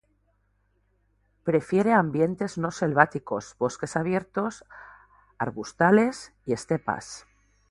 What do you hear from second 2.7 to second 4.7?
selváticos, bosques abiertos,